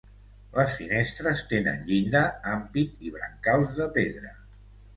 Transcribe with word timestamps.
Les 0.53 0.77
finestres 0.77 1.43
tenen 1.51 1.85
llinda, 1.91 2.23
ampit 2.55 3.07
i 3.11 3.15
brancals 3.19 3.79
de 3.83 3.91
pedra. 4.01 4.37